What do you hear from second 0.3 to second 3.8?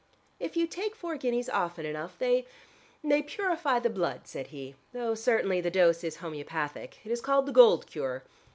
"If you take four guineas often enough they they purify